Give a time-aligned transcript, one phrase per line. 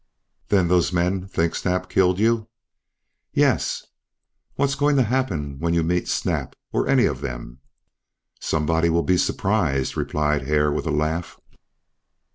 [0.47, 2.47] "Then those men think Snap killed you?"
[3.33, 3.85] "Yes."
[4.55, 7.59] "What's going to happen when you meet Snap, or any of them?"
[8.39, 11.39] "Somebody will be surprised," replied Hare, with a laugh.